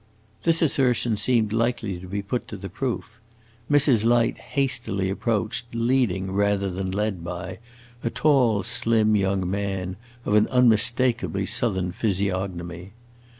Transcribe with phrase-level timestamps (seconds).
[0.41, 3.19] This assertion seemed likely to be put to the proof.
[3.69, 4.03] Mrs.
[4.03, 7.59] Light hastily approached, leading, rather than led by,
[8.03, 12.93] a tall, slim young man, of an unmistakably Southern physiognomy.